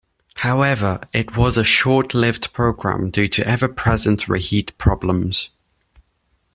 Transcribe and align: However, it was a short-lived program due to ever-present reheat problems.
However, 0.37 0.99
it 1.13 1.37
was 1.37 1.57
a 1.57 1.63
short-lived 1.63 2.53
program 2.53 3.11
due 3.11 3.27
to 3.27 3.47
ever-present 3.47 4.27
reheat 4.27 4.75
problems. 4.79 5.49